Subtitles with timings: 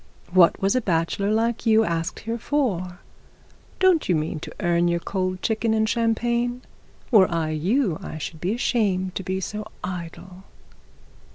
[0.31, 3.01] What was a bachelor like you asked here for?
[3.77, 6.63] Don't you mean to earn your cold chicken and champagne?
[7.11, 10.43] Were I you, I should be ashamed to be so idle.'